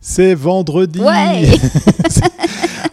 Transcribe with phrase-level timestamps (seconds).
[0.00, 0.98] C'est vendredi.
[1.00, 1.46] Ouais.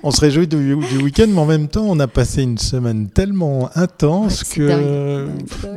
[0.08, 3.10] on se réjouit du, du week-end, mais en même temps, on a passé une semaine
[3.10, 5.28] tellement intense Ouais, c'est que,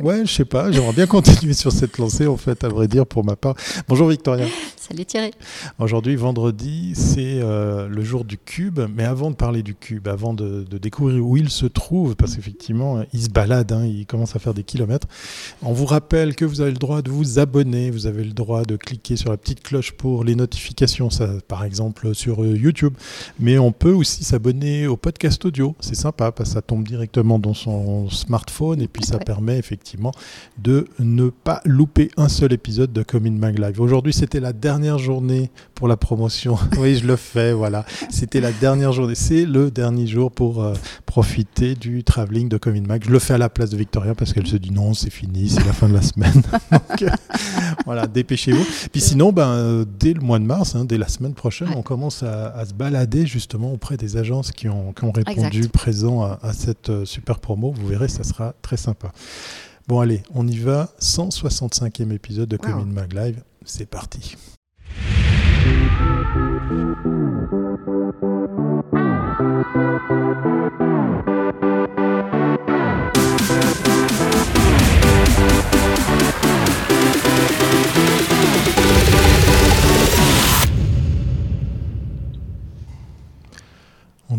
[0.01, 3.05] ouais, je sais pas, j'aimerais bien continuer sur cette lancée, en fait, à vrai dire,
[3.05, 3.55] pour ma part.
[3.89, 4.45] Bonjour Victoria.
[4.91, 5.31] Salut Thierry.
[5.79, 8.79] Aujourd'hui, vendredi, c'est euh, le jour du cube.
[8.93, 12.35] Mais avant de parler du cube, avant de, de découvrir où il se trouve, parce
[12.35, 15.07] qu'effectivement, euh, il se balade, hein, il commence à faire des kilomètres,
[15.61, 18.63] on vous rappelle que vous avez le droit de vous abonner, vous avez le droit
[18.63, 22.93] de cliquer sur la petite cloche pour les notifications, ça, par exemple sur euh, YouTube.
[23.39, 25.75] Mais on peut aussi s'abonner au podcast audio.
[25.79, 29.23] C'est sympa, parce que ça tombe directement dans son smartphone et puis ça Ouais.
[29.23, 30.11] permet effectivement
[30.57, 33.79] de ne pas louper un seul épisode de Commune Mag Live.
[33.81, 36.57] Aujourd'hui, c'était la dernière journée pour la promotion.
[36.79, 37.85] oui, je le fais, voilà.
[38.09, 39.15] C'était la dernière journée.
[39.15, 40.73] C'est le dernier jour pour euh,
[41.05, 43.03] profiter du travelling de Commune Mag.
[43.05, 45.49] Je le fais à la place de Victoria parce qu'elle se dit non, c'est fini,
[45.49, 46.41] c'est la fin de la semaine.
[46.71, 47.09] Donc, euh,
[47.85, 48.63] voilà, dépêchez-vous.
[48.91, 51.81] Puis sinon, ben, euh, dès le mois de mars, hein, dès la semaine prochaine, on
[51.81, 55.71] commence à, à se balader justement auprès des agences qui ont, qui ont répondu Exact.
[55.73, 57.71] présent à, à cette euh, super promo.
[57.71, 59.11] Vous verrez, ça sera très sympa.
[59.87, 60.89] Bon, allez, on y va.
[61.01, 62.71] 165e épisode de Wow.
[62.73, 63.43] Commune Mag Live.
[63.65, 64.35] C'est parti.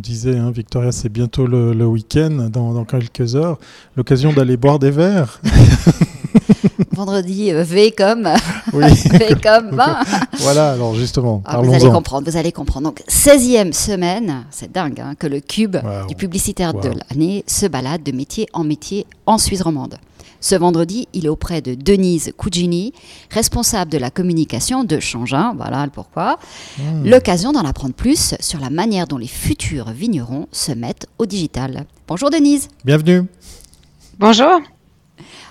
[0.02, 3.58] Disait, hein, Victoria, c'est bientôt le, le week-end, dans, dans quelques heures.
[3.96, 5.40] L'occasion d'aller boire des verres.
[6.92, 8.28] Vendredi, euh, V comme,
[8.72, 9.80] Oui, V comme
[10.38, 12.88] voilà, alors justement, Ah, vous allez comprendre, vous allez comprendre.
[12.88, 16.06] Donc, 16e semaine, c'est dingue, hein, que le cube Wow.
[16.08, 19.96] du publicitaire de l'année se balade de métier en métier en Suisse romande.
[20.42, 22.92] Ce vendredi, il est auprès de Denise Cugini,
[23.30, 25.54] responsable de la communication de Changin.
[25.56, 26.36] Voilà le pourquoi.
[26.78, 27.06] Hmm.
[27.06, 31.86] L'occasion d'en apprendre plus sur la manière dont les futurs vignerons se mettent au digital.
[32.08, 32.66] Bonjour Denise.
[32.84, 33.22] Bienvenue.
[34.18, 34.60] Bonjour.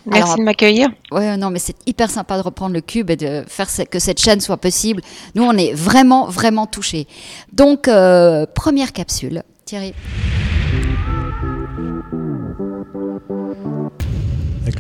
[0.05, 0.89] Merci Alors- de m'accueillir.
[1.11, 4.19] Ouais, non, mais c'est hyper sympa de reprendre le cube et de faire que cette
[4.19, 5.01] chaîne soit possible.
[5.35, 7.07] Nous, on est vraiment, vraiment touchés.
[7.53, 9.43] Donc, euh, première capsule.
[9.63, 9.93] Thierry.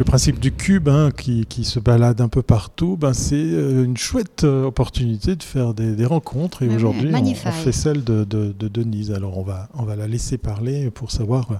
[0.01, 3.85] Le principe du cube hein, qui, qui se balade un peu partout, ben, c'est euh,
[3.85, 6.63] une chouette euh, opportunité de faire des, des rencontres.
[6.63, 9.11] Et aujourd'hui, on, fait celle de, de- de Denise.
[9.11, 11.55] Alors, on va, on va la laisser parler pour savoir euh,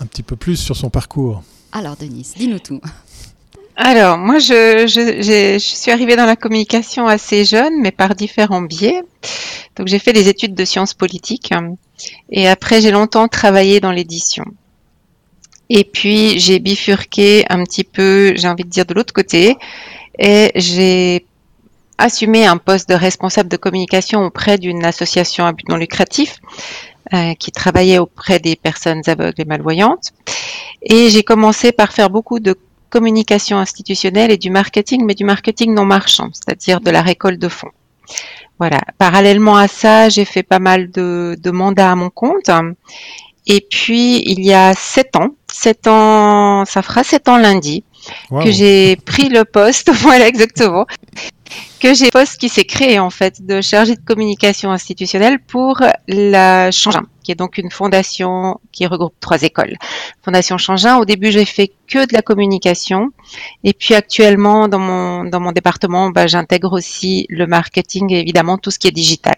[0.00, 1.44] un petit peu plus sur son parcours.
[1.70, 2.80] Alors, Denise, dis-nous tout.
[3.76, 5.22] Alors, moi, je, je,
[5.54, 9.02] je suis arrivée dans la communication assez jeune, mais par différents biais.
[9.76, 11.52] Donc, j'ai fait des études de sciences politiques.
[11.52, 11.76] hein,
[12.28, 14.44] Et après, j'ai longtemps travaillé dans l'édition.
[15.74, 19.56] Et puis, j'ai bifurqué un petit peu, j'ai envie de dire, de l'autre côté.
[20.18, 21.24] Et j'ai
[21.96, 26.40] assumé un poste de responsable de communication auprès d'une association à but non lucratif
[27.14, 30.12] euh, qui travaillait auprès des personnes aveugles et malvoyantes.
[30.82, 32.54] Et j'ai commencé par faire beaucoup de
[32.90, 37.48] communication institutionnelle et du marketing, mais du marketing non marchand, c'est-à-dire de la récolte de
[37.48, 37.72] fonds.
[38.58, 38.80] Voilà.
[38.98, 42.50] Parallèlement à ça, j'ai fait pas mal de, de mandats à mon compte.
[43.46, 47.84] Et puis, il y a sept ans, sept ans, ça fera sept ans lundi,
[48.30, 50.86] que j'ai pris le poste, voilà exactement,
[51.80, 56.70] que j'ai poste qui s'est créé en fait de chargé de communication institutionnelle pour la
[56.70, 59.76] Changin, qui est donc une fondation qui regroupe trois écoles.
[60.24, 63.10] Fondation Changin, au début j'ai fait que de la communication
[63.64, 68.58] et puis actuellement dans mon dans mon département, bah, j'intègre aussi le marketing et évidemment
[68.58, 69.36] tout ce qui est digital.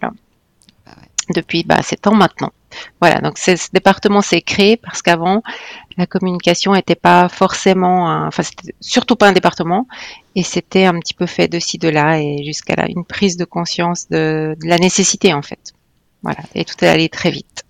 [1.35, 2.53] Depuis bah, sept ans maintenant.
[3.01, 5.43] Voilà, donc ce département s'est créé parce qu'avant
[5.97, 9.87] la communication n'était pas forcément, un- enfin c'était surtout pas un département,
[10.35, 13.37] et c'était un petit peu fait de ci de là et jusqu'à là une prise
[13.37, 15.73] de conscience de, de la nécessité en fait.
[16.23, 17.63] Voilà, et tout est allé très vite.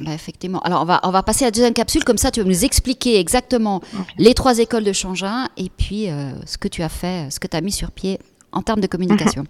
[0.00, 0.60] Bah, effectivement.
[0.60, 2.02] Alors, on va, on va passer à la deuxième capsule.
[2.02, 3.82] Comme ça, tu vas nous expliquer exactement
[4.16, 7.46] les trois écoles de Changin et puis euh, ce que tu as fait, ce que
[7.46, 8.18] tu as mis sur pied
[8.52, 9.44] en termes de communication.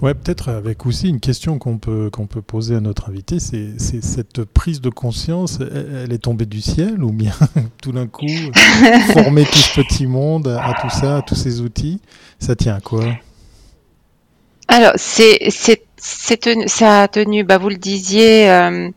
[0.00, 3.78] Ouais, peut-être avec aussi une question qu'on peut, qu'on peut poser à notre invité, c'est
[3.78, 7.32] cette prise de conscience, elle, elle est tombée du ciel ou bien
[7.82, 8.26] tout d'un coup,
[9.12, 12.00] former tout ce petit monde à tout ça, à tous ces outils,
[12.38, 13.04] ça tient à quoi?
[14.68, 18.90] Alors, c'est, c'est, ça a tenu, bah, vous le disiez, euh,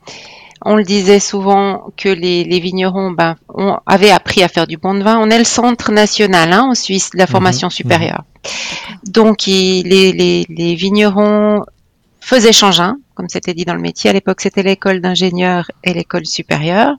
[0.64, 4.78] on le disait souvent que les, les vignerons ben, ont, avaient appris à faire du
[4.78, 5.18] bon de vin.
[5.20, 8.24] On est le centre national hein, en Suisse de la formation Mhm, supérieure.
[9.06, 11.64] Donc, il- les, les, les vignerons
[12.20, 14.10] faisaient changin, comme c'était dit dans le métier.
[14.10, 16.96] À l'époque, c'était l'école d'ingénieurs et l'école supérieure.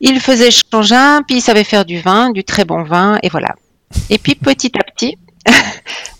[0.00, 3.54] Ils faisaient changin, puis ils savaient faire du vin, du très bon vin, et voilà.
[4.08, 5.16] Et puis petit à petit,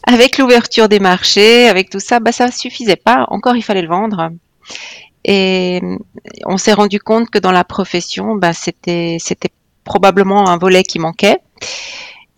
[0.07, 3.27] avec l'ouverture des marchés, avec tout ça, bah, ça suffisait pas.
[3.29, 4.31] Encore, il fallait le vendre.
[5.25, 5.81] Et
[6.47, 9.51] on s'est rendu compte que dans la profession, bah, c'était, c'était
[9.85, 11.39] probablement un volet qui manquait.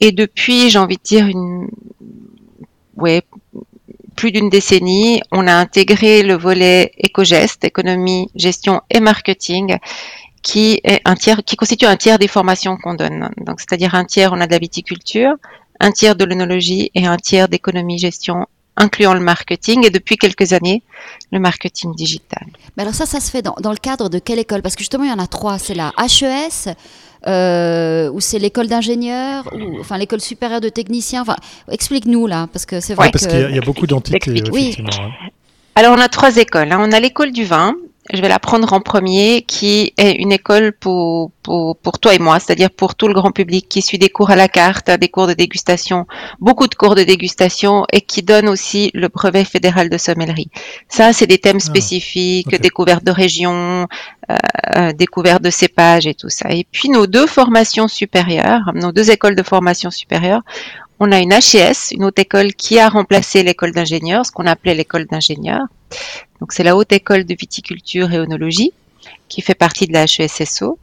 [0.01, 1.69] Et depuis, j'ai envie de dire une,
[2.97, 3.23] ouais,
[4.17, 9.79] plus d'une décennie, on a intégré le volet éco-geste, économie, gestion et marketing,
[10.43, 13.31] qui est un tiers, qui constitue un tiers des formations qu'on donne.
[13.39, 15.35] Donc, c'est-à-dire un tiers, on a de la viticulture,
[15.81, 18.47] un tiers de l'œnologie et un tiers d'économie, gestion
[18.77, 20.83] incluant le marketing et depuis quelques années,
[21.31, 22.47] le marketing digital.
[22.77, 24.63] Mais alors ça, ça se fait dans, dans le cadre de quelle école?
[24.63, 25.59] Parce que justement, il y en a trois.
[25.59, 26.75] C'est la HES,
[27.27, 31.23] euh, ou c'est l'école d'ingénieurs, ou enfin l'école supérieure de techniciens.
[31.23, 31.37] Enfin,
[31.71, 34.43] explique-nous là, parce que c'est vrai parce qu'il y, a beaucoup d'entités.
[34.51, 34.77] Oui.
[34.79, 35.11] Hein.
[35.75, 36.73] Alors on a trois écoles.
[36.73, 36.79] Hein.
[36.81, 37.75] On a l'école du vin,
[38.13, 42.19] je vais la prendre en premier, qui est une école pour, pour, pour toi et
[42.19, 45.09] moi, c'est-à-dire pour tout le grand public qui suit des cours à la carte, des
[45.09, 46.07] cours de dégustation,
[46.39, 50.51] beaucoup de cours de dégustation et qui donne aussi le brevet fédéral de sommellerie.
[50.89, 53.89] Ça, c'est des thèmes ah, spécifiques, découverte de régions,
[54.31, 54.37] euh,
[54.77, 56.51] euh, découverte de cépages et tout ça.
[56.51, 60.43] Et puis nos deux formations supérieures, nos deux écoles de formation supérieure,
[61.05, 64.75] on a une HES, une haute école qui a remplacé l'école d'ingénieurs, ce qu'on appelait
[64.75, 65.67] l'école d'ingénieurs.
[66.41, 68.73] Donc c'est la haute école de viticulture et onologie
[69.29, 70.79] qui fait partie de la HESSO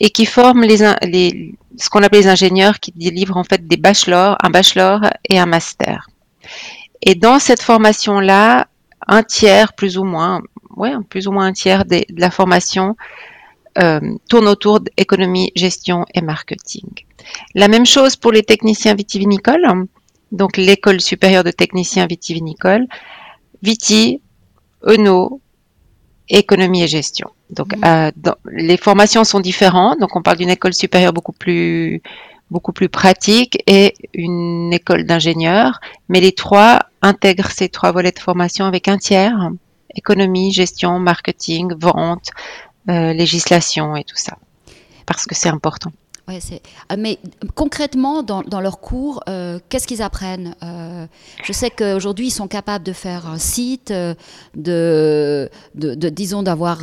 [0.00, 4.50] et qui forme ce qu'on appelle les ingénieurs qui délivrent en fait des bachelors, un
[4.50, 6.08] bachelor et un master.
[7.02, 8.68] Et dans cette formation-là,
[9.06, 10.42] un tiers plus ou moins,
[11.08, 12.96] plus ou moins un tiers de, la formation
[13.78, 16.88] euh, tourne autour d'économie, gestion et marketing.
[17.54, 19.86] La même chose pour les techniciens vitivinicoles,
[20.32, 22.86] donc l'école supérieure de techniciens vitivinicoles,
[23.62, 24.20] Viti,
[24.86, 25.40] Eno,
[26.28, 27.30] économie et gestion.
[27.50, 27.84] Donc, mmh.
[27.84, 28.10] euh,
[28.50, 30.00] les formations sont différentes.
[30.00, 32.02] Donc, on parle d'une école supérieure beaucoup plus
[32.48, 35.80] beaucoup plus pratique et une école d'ingénieurs.
[36.08, 39.50] Mais les trois intègrent ces trois volets de formation avec un tiers
[39.96, 42.30] économie, gestion, marketing, vente,
[42.88, 44.36] euh, législation et tout ça,
[45.06, 45.92] parce que c'est important.
[46.28, 47.18] Ouais, euh, mais
[47.54, 51.06] concrètement, dans, dans leurs cours, euh, qu'est-ce qu'ils apprennent euh,
[51.44, 54.16] Je sais qu'aujourd'hui, ils sont capables de faire un site, de,
[54.56, 55.48] de,
[55.94, 56.78] de disons, d'avoir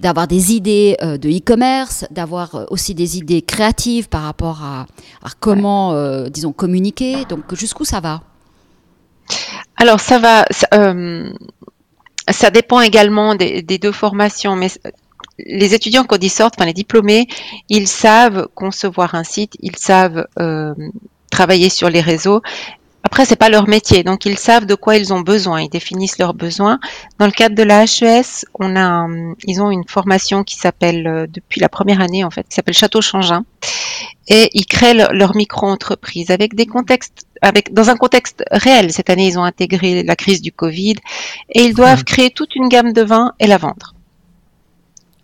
[0.00, 4.86] d'avoir des idées de e-commerce, d'avoir aussi des idées créatives par rapport à,
[5.22, 7.24] à comment, disons, communiquer.
[7.26, 8.22] Donc, jusqu'où ça va?
[9.76, 10.44] Alors, ça va.
[10.50, 10.66] Ça,
[12.30, 14.68] ça dépend également des, des, deux formations, mais
[15.46, 17.26] les étudiants quand ils sortent, enfin les diplômés,
[17.68, 20.74] ils savent concevoir un site, ils savent euh,
[21.30, 22.42] travailler sur les réseaux.
[23.04, 26.18] Après, c'est pas leur métier, donc ils savent de quoi ils ont besoin, ils définissent
[26.18, 26.78] leurs besoins.
[27.18, 29.06] Dans le cadre de la HES, on a,
[29.44, 32.74] ils ont une formation qui s'appelle euh, depuis la première année en fait, qui s'appelle
[32.74, 33.44] Château Changin,
[34.28, 38.92] et ils créent leur, micro-entreprise avec des contextes, avec dans un contexte réel.
[38.92, 40.94] Cette année, ils ont intégré la crise du Covid
[41.50, 42.04] et ils doivent mmh.
[42.04, 43.94] créer toute une gamme de vins et la vendre.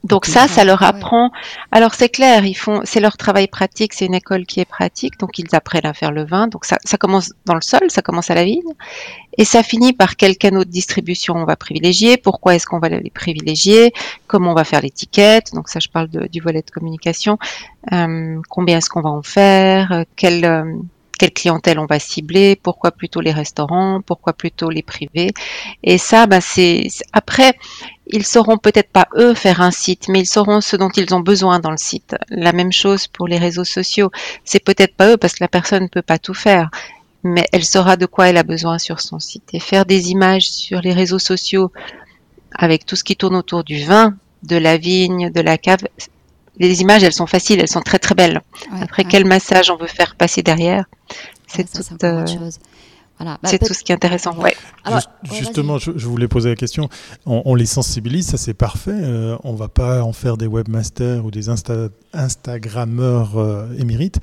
[0.04, 1.30] Donc ça, ça leur apprend.
[1.72, 5.18] Alors c'est clair, ils font, c'est leur travail pratique, c'est une école qui est pratique,
[5.18, 6.46] donc ils apprennent à faire le vin.
[6.46, 8.72] Donc ça, ça commence dans le sol, ça commence à la vigne,
[9.36, 12.88] et ça finit par quel canot de distribution on va privilégier, pourquoi est-ce qu'on va
[12.88, 13.92] les privilégier,
[14.28, 15.52] comment on va faire l'étiquette?
[15.52, 17.38] Donc ça, je parle du volet de communication.
[17.92, 20.64] Euh, combien est-ce qu'on va en faire, quel euh,
[21.18, 25.32] quelle clientèle on va cibler, pourquoi plutôt les restaurants, pourquoi plutôt les privés.
[25.82, 27.52] Et ça, bah, c'est après,
[28.06, 31.20] ils sauront peut-être pas eux faire un site, mais ils sauront ce dont ils ont
[31.20, 32.16] besoin dans le site.
[32.30, 34.10] La même chose pour les réseaux sociaux.
[34.44, 36.70] C'est peut-être pas eux parce que la personne ne peut pas tout faire,
[37.22, 39.50] mais elle saura de quoi elle a besoin sur son site.
[39.52, 41.72] Et faire des images sur les réseaux sociaux
[42.52, 45.84] avec tout ce qui tourne autour du vin, de la vigne, de la cave,
[46.66, 48.42] les images, elles sont faciles, elles sont très très belles.
[48.80, 50.84] Après, quel massage on veut faire passer derrière,
[51.46, 51.82] c'est tout.
[52.04, 52.24] Euh,
[53.18, 53.38] voilà.
[53.42, 54.36] Bah, c'est tout ce qui est intéressant.
[54.36, 54.56] Ouais.
[55.24, 56.88] justement, je, voulais poser la question.
[57.26, 58.92] On, les sensibilise, ça c'est parfait.
[58.94, 64.20] Euh, on va pas en faire des webmasters ou des Insta Instagrammeurs euh, émérites.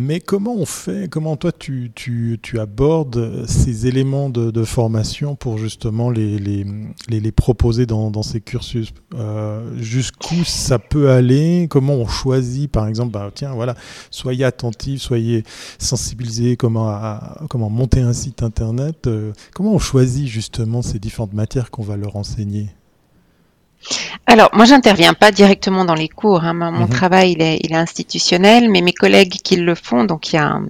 [0.00, 5.34] Mais comment on fait, comment toi tu, tu, tu abordes ces éléments de, de, formation
[5.34, 6.64] pour justement les, les,
[7.08, 8.92] les, proposer dans, dans, ces cursus?
[9.14, 11.66] Euh, Jusqu'où ça peut aller?
[11.68, 13.74] Comment on choisit par exemple, bah, tiens voilà,
[14.12, 15.42] soyez attentifs, soyez
[15.80, 17.18] sensibilisés, comment,
[17.50, 21.96] comment monter un site internet euh, Comment on choisit justement ces différentes matières qu'on va
[21.96, 22.68] leur enseigner?
[24.26, 26.44] Alors, moi, j'interviens pas directement dans les cours.
[26.44, 26.52] Hein.
[26.52, 26.88] Mon, mhm.
[26.88, 30.38] travail, il est, il est, institutionnel, mais mes collègues qui le font, donc il y
[30.38, 30.60] a,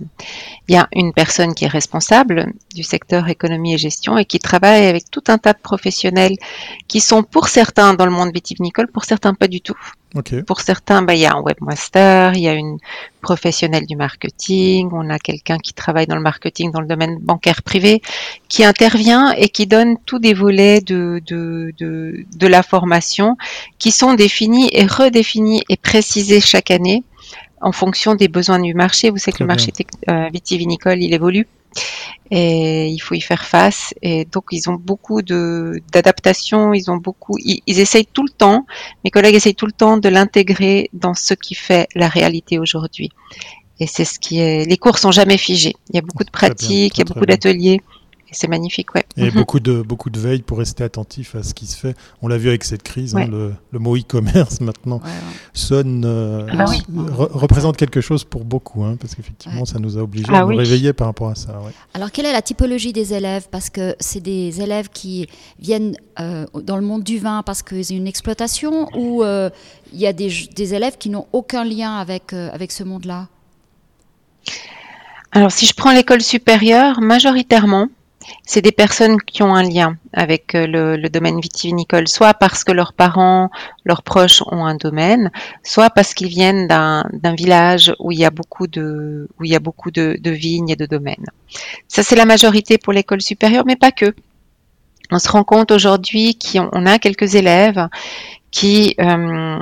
[0.69, 4.39] il y a une personne qui est responsable du secteur économie et gestion et qui
[4.39, 6.37] travaille avec tout un tas de professionnels
[6.89, 9.79] qui sont pour certains dans le monde vitivinicole, pour certains pas du tout.
[10.47, 12.79] Pour certains, bah, il y a un webmaster, il y a une
[13.21, 17.63] professionnelle du marketing, on a quelqu'un qui travaille dans le marketing dans le domaine bancaire
[17.63, 18.01] privé,
[18.49, 23.37] qui intervient et qui donne tous des volets de, de, de, de la formation
[23.79, 27.05] qui sont définis et redéfinis et précisés chaque année
[27.61, 29.11] en fonction des besoins du marché.
[29.11, 29.73] Vous savez que le marché
[30.09, 31.47] euh, vitivinicole, il évolue
[32.31, 33.95] et il faut y faire face.
[34.03, 36.73] Et donc, ils ont beaucoup de d'adaptation.
[36.73, 37.37] Ils ont beaucoup.
[37.39, 38.67] Ils, essayent tout le temps.
[39.05, 43.11] Mes collègues essayent tout le temps de l'intégrer dans ce qui fait la réalité aujourd'hui.
[43.81, 44.65] Et c'est ce qui est.
[44.65, 45.77] Les cours sont jamais figés.
[45.91, 47.81] Il y a beaucoup de pratiques, il y a beaucoup d'ateliers
[48.33, 49.05] c'est magnifique, ouais.
[49.17, 49.31] Et mhm.
[49.31, 51.97] beaucoup de beaucoup de veille pour rester attentif à ce qui se fait.
[52.23, 55.01] On l'a vu avec cette crise, hein, le, mot e-commerce maintenant
[55.53, 56.67] sonne, euh, ah bah
[57.33, 60.57] représente quelque chose pour beaucoup, hein, parce qu'effectivement, ça nous a obligés ah à nous
[60.57, 61.61] réveiller par rapport à ça.
[61.95, 63.49] Alors, quelle est la typologie des élèves?
[63.51, 65.27] Parce que c'est des élèves qui
[65.59, 69.51] viennent euh, dans le monde du vin parce qu'ils ont une exploitation, ou euh,
[69.93, 73.29] il y a des, des élèves qui n'ont aucun lien avec avec ce monde-là?
[75.33, 77.89] Alors, si je prends l'école supérieure, majoritairement,
[78.45, 82.73] c'est des personnes qui ont un lien avec euh, le, domaine vitivinicole, soit parce que
[82.73, 83.51] leurs parents,
[83.85, 85.31] leurs proches ont un domaine,
[85.63, 89.57] soit parce qu'ils viennent d'un village où il y a beaucoup de, où il y
[89.57, 91.27] a beaucoup de, vignes et de domaines.
[91.89, 94.15] Ça, c'est la majorité pour l'école supérieure, mais pas que.
[95.11, 97.89] On se rend compte aujourd'hui qu'on a quelques élèves
[98.51, 99.59] qui, euh,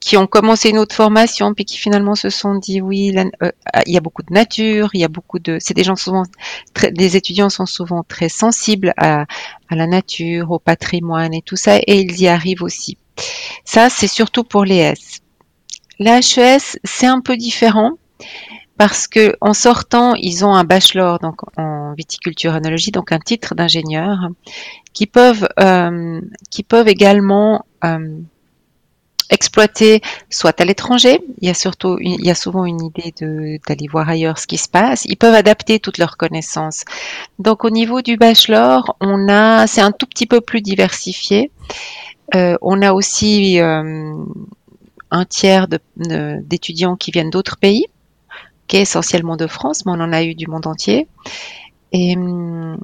[0.00, 3.50] qui ont commencé une autre formation puis qui finalement se sont dit oui euh,
[3.86, 6.24] il y a beaucoup de nature il y a beaucoup de c'est des gens souvent
[6.74, 9.26] très, des étudiants sont souvent très sensibles à,
[9.68, 12.96] à la nature au patrimoine et tout ça et ils y arrivent aussi.
[13.64, 15.20] Ça c'est surtout pour les S.
[15.98, 17.92] La HES c'est un peu différent
[18.80, 23.54] parce que en sortant, ils ont un bachelor donc en viticulture œnologie, donc un titre
[23.54, 24.30] d'ingénieur,
[24.94, 26.18] qui peuvent euh,
[26.50, 28.20] qui peuvent également euh,
[29.30, 33.14] exploiter soit à l'étranger, il y a surtout il y a souvent une idée
[33.66, 36.84] d'aller voir ailleurs ce qui se passe, ils peuvent adapter toutes leurs connaissances.
[37.38, 41.50] Donc au niveau du bachelor, on a c'est un tout petit peu plus diversifié.
[42.34, 44.14] Euh, on a aussi euh,
[45.10, 47.86] un tiers d'étudiants qui viennent d'autres pays,
[48.66, 51.08] qui est essentiellement de France, mais on en a eu du monde entier
[51.92, 52.78] et hum,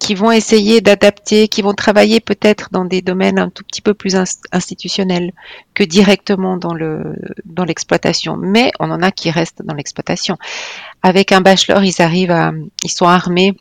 [0.00, 3.92] qui vont essayer d'adapter, qui vont travailler peut-être dans des domaines un tout petit peu
[3.92, 4.16] plus
[4.50, 5.32] institutionnels
[5.74, 7.14] que directement dans le
[7.44, 8.36] dans l'exploitation.
[8.38, 10.38] Mais on en a qui restent dans l'exploitation.
[11.02, 12.52] Avec un bachelor, ils arrivent à,
[12.82, 13.54] ils sont armés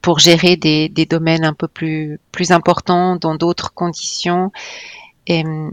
[0.00, 4.52] pour gérer des, des domaines un peu plus plus importants dans d'autres conditions.
[5.26, 5.72] Et hum,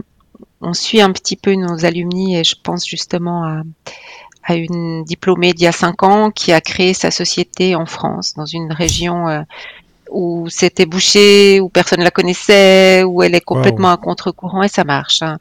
[0.60, 3.62] on suit un petit peu nos alumni et je pense justement à
[4.50, 8.34] à une diplômée d'il y a cinq ans qui a créé sa société en France,
[8.36, 9.42] dans une région euh,
[10.10, 14.68] où c'était bouché, où personne ne la connaissait, où elle est complètement à contre-courant et
[14.68, 15.22] ça marche.
[15.22, 15.38] Hein.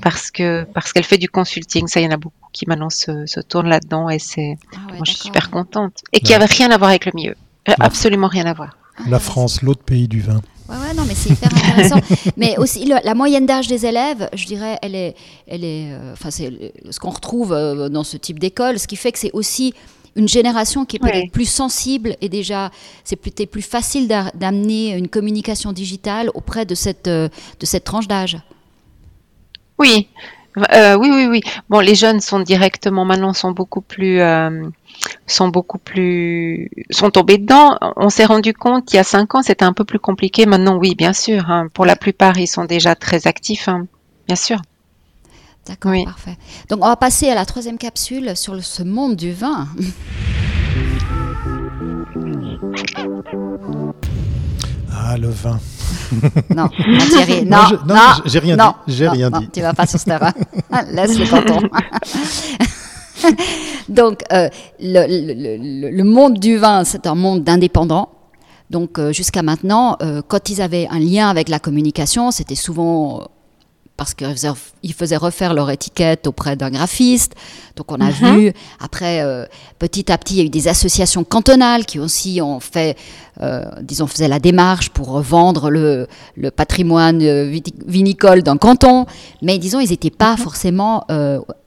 [0.00, 2.90] Parce que parce qu'elle fait du consulting, ça il y en a beaucoup qui maintenant
[2.90, 6.46] se, se tournent là-dedans et c'est ah moi je suis super contente et qui avait
[6.46, 7.34] rien à voir avec le milieu,
[7.80, 8.76] absolument rien à voir.
[9.08, 10.40] La France, l'autre pays du vin.
[10.68, 12.00] Ouais, ouais, non, mais c'est hyper intéressant.
[12.36, 15.14] mais aussi, la moyenne d'âge des élèves, je dirais, elle est,
[15.46, 18.96] elle est, euh, enfin, c'est ce qu'on retrouve euh, dans ce type d'école, ce qui
[18.96, 19.74] fait que c'est aussi
[20.16, 22.70] une génération qui est peut-être plus sensible et déjà,
[23.04, 27.28] c'est peut-être plus facile d'amener une communication digitale auprès de cette, euh,
[27.60, 28.38] de cette tranche d'âge.
[29.78, 30.08] Oui,
[30.56, 31.40] oui, oui, oui.
[31.68, 34.20] Bon, les jeunes sont directement maintenant sont beaucoup plus
[35.26, 37.78] sont beaucoup plus sont tombés dedans.
[37.96, 40.46] On s'est rendu compte il y a cinq ans c'était un peu plus compliqué.
[40.46, 41.50] Maintenant oui bien sûr.
[41.50, 41.68] Hein.
[41.74, 43.86] Pour la plupart ils sont déjà très actifs, hein.
[44.26, 44.60] bien sûr.
[45.66, 46.36] D'accord, parfait.
[46.68, 49.66] Donc on va passer à la troisième capsule sur ce monde du vin.
[55.08, 55.60] Ah, le vin.
[56.54, 56.68] non,
[57.46, 57.94] non, non, non,
[58.24, 58.92] j'ai rien dit.
[58.92, 59.48] J'ai rien dit.
[59.52, 60.32] Tu vas pas sur ce terrain.
[60.92, 61.60] Laisse le canton.
[63.88, 64.48] Donc, euh,
[64.80, 68.08] le, monde du vin, c'est un monde d'indépendants.
[68.70, 73.28] Donc, euh, jusqu'à maintenant, euh, quand ils avaient un lien avec la communication, c'était souvent
[73.96, 77.34] parce qu'ils faisaient refaire leur étiquette auprès d'un graphiste.
[77.76, 78.38] Donc on a mhm.
[78.38, 79.44] vu, après, euh,
[79.78, 82.96] petit à petit, il y a eu des associations cantonales qui aussi ont fait,
[83.40, 89.06] euh, disons, faisaient la démarche pour vendre le, le patrimoine euh, vinicole d'un canton.
[89.40, 90.38] Mais disons, ils n'étaient pas mhm.
[90.38, 91.06] forcément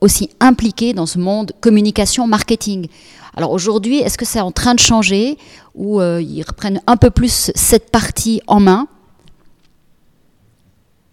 [0.01, 2.87] aussi impliqués dans ce monde communication, marketing.
[3.35, 5.37] Alors aujourd'hui, est-ce que c'est en train de changer
[5.75, 8.87] ou ils reprennent un peu plus cette partie en main?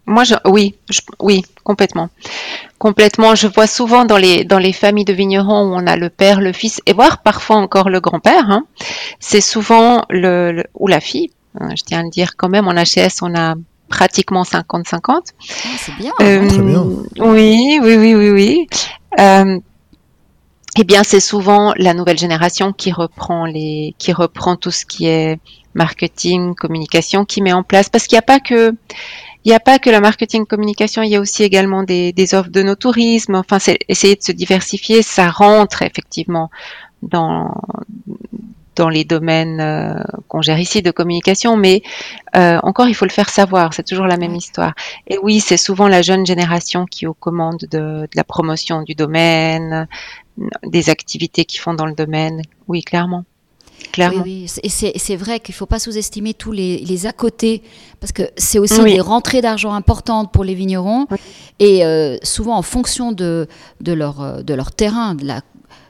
[0.07, 0.75] Moi, je, oui,
[1.19, 2.09] oui, complètement.
[2.79, 3.35] Complètement.
[3.35, 6.39] Je vois souvent dans les, dans les familles de vignerons où on a le père,
[6.39, 8.65] le fils, et voire parfois encore le grand-père, hein,
[9.19, 11.31] c'est souvent le, ou la fille.
[11.59, 13.55] Hein, je tiens à le dire quand même, en HS, on a
[13.89, 15.01] pratiquement 50-50.
[15.09, 16.13] Ah, c'est bien.
[16.21, 16.85] Euh, Très bien.
[17.19, 18.67] Oui, oui, oui, oui, oui.
[19.19, 19.59] Euh,
[20.79, 25.07] eh bien, c'est souvent la nouvelle génération qui reprend les, qui reprend tout ce qui
[25.07, 25.39] est
[25.73, 28.73] marketing, communication, qui met en place, parce qu'il n'y a pas que,
[29.47, 32.35] il n'y a pas que la marketing communication, il y a aussi également des, des
[32.35, 33.35] offres de nos tourisme.
[33.35, 36.51] Enfin, c'est essayer de se diversifier, ça rentre effectivement
[37.01, 37.53] dans
[38.75, 41.81] dans les domaines euh, qu'on gère ici de communication, mais
[42.35, 44.73] euh, encore il faut le faire savoir, c'est toujours la même histoire.
[45.07, 48.83] Et oui, c'est souvent la jeune génération qui est aux commandes de, de la promotion
[48.83, 49.87] du domaine,
[50.63, 52.41] des activités qu'ils font dans le domaine.
[52.67, 53.23] Oui, clairement.
[53.91, 54.23] Clairement.
[54.23, 54.61] Oui, oui.
[54.63, 57.63] Et c'est vrai qu'il ne faut pas sous-estimer tous les, les, à côté,
[57.99, 58.93] parce que c'est aussi oui.
[58.93, 61.07] des rentrées d'argent importantes pour les vignerons,
[61.59, 63.47] et euh, souvent en fonction de,
[63.81, 65.41] de, leur, de leur terrain, de la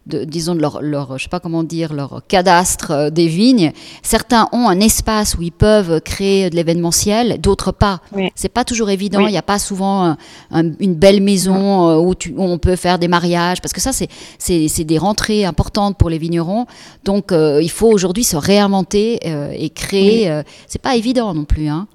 [0.08, 3.72] de, disons, de leur, leur, je sais pas comment dire, leur cadastre euh, des vignes.
[4.02, 8.00] Certains ont un espace où ils peuvent créer de l'événementiel, d'autres pas.
[8.14, 8.30] Oui.
[8.36, 9.20] C'est pas toujours évident.
[9.20, 10.18] Il n'y a pas souvent un,
[10.52, 13.82] un, une belle maison euh, où, tu, où, on peut faire des mariages, parce que
[13.82, 16.66] ça, c'est des rentrées importantes pour les vignerons.
[17.04, 20.30] Donc, euh, il faut aujourd'hui se réinventer euh, et créer.
[20.30, 20.44] Oui.
[20.68, 21.68] c'est pas évident non plus.
[21.68, 21.88] Hein.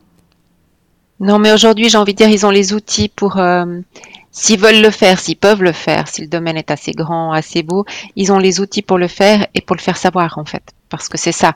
[1.20, 3.40] Non, mais aujourd'hui, j'ai envie de dire, ils ont les outils pour
[4.34, 7.62] S'ils veulent le faire, s'ils peuvent le faire, si le domaine est assez grand, assez
[7.62, 7.84] beau,
[8.16, 10.62] ils ont les outils pour le faire et pour le faire savoir en fait.
[10.88, 11.54] Parce que c'est ça.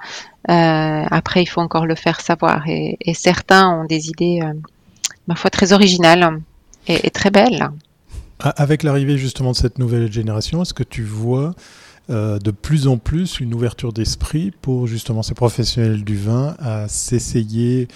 [0.50, 2.64] Euh, après, il faut encore le faire savoir.
[2.68, 4.52] Et, certains ont des idées, euh,
[5.26, 6.40] ma foi, très originales
[6.87, 7.71] et, et très belles.
[8.40, 11.54] Avec l'arrivée justement de cette nouvelle génération, est-ce que tu vois
[12.09, 16.87] euh, de plus en plus une ouverture d'esprit pour justement ces professionnels du vin à
[16.87, 17.89] s'essayer,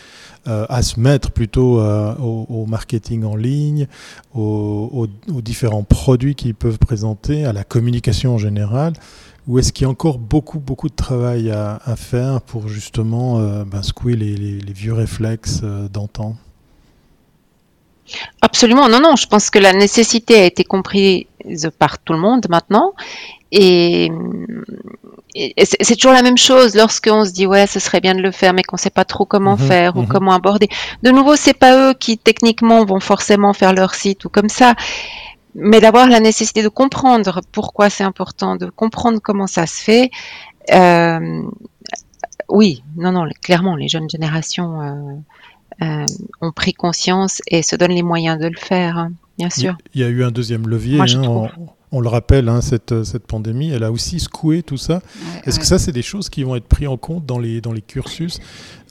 [0.49, 3.87] euh, à se mettre plutôt euh, au, marketing en ligne,
[4.35, 5.07] aux,
[5.43, 8.95] différents produits qu'ils peuvent présenter, à la communication en général
[9.47, 13.65] ou est-ce qu'il y a encore beaucoup, beaucoup de travail à, faire pour justement euh,
[13.65, 15.63] ben, secouer les, vieux réflexes
[15.93, 16.37] d'antan?
[18.43, 21.27] Absolument, non, non, je pense que la nécessité a été comprise
[21.79, 22.93] par tout le monde maintenant
[23.53, 24.11] et,
[25.35, 28.31] et c'est toujours la même chose lorsqu'on se dit ouais, ce serait bien de le
[28.31, 29.99] faire, mais qu'on sait pas trop comment mmh, faire mmh.
[29.99, 30.69] ou comment aborder.
[31.03, 34.75] De nouveau, c'est pas eux qui techniquement vont forcément faire leur site ou comme ça,
[35.55, 40.11] mais d'avoir la nécessité de comprendre pourquoi c'est important, de comprendre comment ça se fait.
[40.73, 41.43] Euh,
[42.49, 45.17] oui, non, non, clairement, les jeunes générations euh,
[45.81, 49.77] ont pris conscience et se donnent les moyens de le faire, hein, bien sûr.
[49.95, 50.97] Il y a eu un deuxième levier.
[50.97, 51.49] Moi, hein, en
[51.93, 54.95] on le rappelle, hein, cette, cette, pandémie, elle a aussi secoué tout ça.
[54.95, 55.01] Ouais,
[55.45, 55.61] Est-ce ouais.
[55.61, 57.83] que ça, c'est des choses qui vont être prises en compte dans les, dans les
[57.83, 58.39] cursus?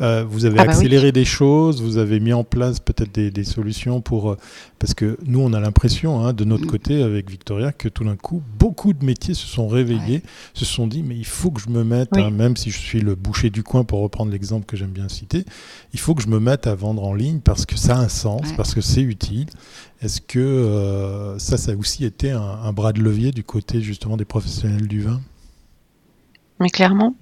[0.01, 1.23] Euh, Vous avez ah accéléré bah oui.
[1.23, 4.31] des choses, vous avez mis en place peut-être des, des, solutions pour...
[4.31, 4.37] Euh,
[4.79, 6.71] parce que nous, on a l'impression, hein, de notre mmh.
[6.71, 10.23] côté, avec Victoria, que tout d'un coup, beaucoup de métiers se sont réveillés, ouais.
[10.53, 12.21] se sont dit, mais il faut que je me mette, oui.
[12.21, 15.09] hein, même si je suis le boucher du coin, pour reprendre l'exemple que j'aime bien
[15.09, 15.45] citer,
[15.93, 18.09] il faut que je me mette à vendre en ligne parce que ça a un
[18.09, 19.47] sens, parce que c'est utile.
[20.01, 23.81] Est-ce que euh, ça, ça a aussi été un, un, bras de levier du côté
[23.81, 25.19] justement des professionnels du vin?
[26.59, 27.15] Mais clairement,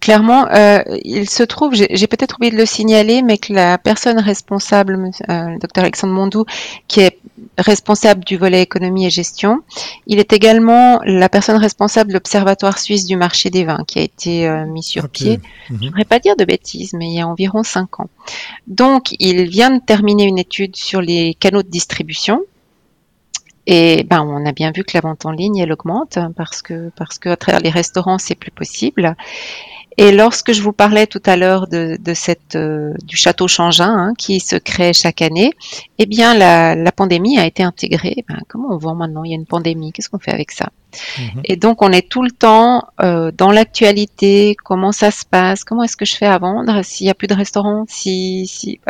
[0.00, 4.18] clairement, euh, il se trouve, j'ai peut-être oublié de le signaler, mais que la personne
[4.18, 6.44] responsable, euh, le docteur Alexandre Mondou,
[6.88, 7.18] qui est
[7.58, 9.60] responsable du volet économie et gestion,
[10.06, 14.02] il est également la personne responsable de l'Observatoire suisse du marché des vins, qui a
[14.02, 15.10] été euh, mis sur okay.
[15.12, 15.36] pied.
[15.36, 15.76] -hmm.
[15.78, 18.10] Je ne voudrais pas dire de bêtises, mais il y a environ cinq ans.
[18.66, 22.40] Donc, il vient de terminer une étude sur les canaux de distribution
[23.66, 26.90] et ben, on a bien vu que la vente en ligne, elle augmente parce que,
[26.96, 29.16] parce que à travers les restaurants, c'est plus possible.
[29.98, 33.92] Et lorsque je vous parlais tout à l'heure de, de, cette euh, du château Changin
[33.94, 35.52] hein, qui se crée chaque année,
[35.98, 38.24] eh bien la, la pandémie a été intégrée.
[38.26, 39.22] Ben, comment on vend maintenant?
[39.22, 39.92] Il y a une pandémie.
[39.92, 40.70] Qu'est-ce qu'on fait avec ça?
[41.18, 41.40] Mmh.
[41.44, 44.56] Et donc on est tout le temps euh, dans l'actualité.
[44.64, 45.62] Comment ça se passe?
[45.62, 46.82] Comment est-ce que je fais à vendre?
[46.82, 47.84] S'il y a plus de restaurants?
[47.86, 48.80] Si, si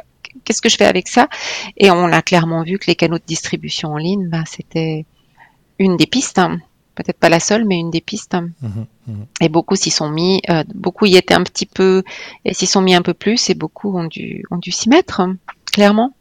[0.45, 1.29] qu'est-ce que je fais avec ça?
[1.77, 5.07] Et on a clairement vu que les canaux de distribution en ligne, ben, c'était
[5.79, 6.39] une des pistes.
[6.39, 6.59] Hein.
[6.95, 8.35] Peut-être pas la seule, mais une des pistes.
[8.35, 8.69] Mmh,
[9.07, 9.23] mmh.
[9.41, 12.03] Et beaucoup s'y sont mis, euh, beaucoup y étaient un petit peu,
[12.45, 15.21] et s'y sont mis un peu plus, et beaucoup ont dû, ont dû s'y mettre,
[15.21, 15.37] hein,
[15.73, 16.15] clairement.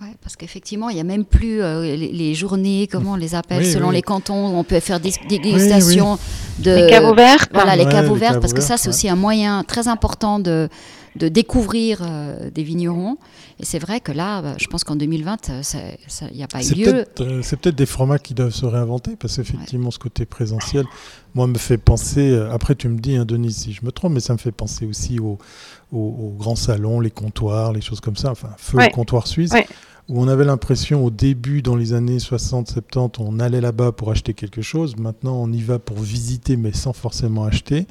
[0.00, 3.34] Ouais, parce qu'effectivement, il n'y a même plus euh, les, les, journées, comment on les
[3.34, 3.96] appelle, oui, selon oui.
[3.96, 6.74] les cantons, où on peut faire des dégustations oui, de...
[6.74, 7.50] Les caves ouvertes.
[7.52, 10.68] Voilà, les caves ouvertes, parce que ça, c'est aussi un moyen très important de,
[11.16, 13.16] de découvrir euh, des vignerons.
[13.60, 15.50] Et c'est vrai que là, bah, je pense qu'en 2020,
[16.30, 17.04] il n'y a pas eu lieu.
[17.20, 19.92] Euh, c'est peut-être des formats qui doivent se réinventer, parce qu'effectivement, ouais.
[19.92, 20.86] ce côté présentiel,
[21.34, 24.12] moi, me fait penser, euh, après tu me dis, hein, Denis, si je me trompe,
[24.12, 25.38] mais ça me fait penser aussi aux,
[25.92, 28.90] grands salons, les comptoirs, les choses comme ça, enfin, feu ouais.
[28.90, 29.52] comptoir suisse.
[29.52, 29.66] Ouais
[30.08, 34.34] où on avait l'impression au début, dans les années 60-70, on allait là-bas pour acheter
[34.34, 34.96] quelque chose.
[34.96, 37.86] Maintenant, on y va pour visiter, mais sans forcément acheter.